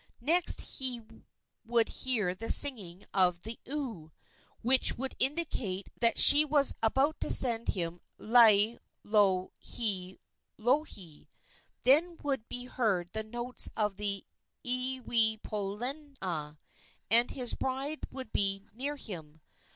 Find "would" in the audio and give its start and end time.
1.63-1.87, 4.97-5.13, 12.23-12.49, 18.09-18.33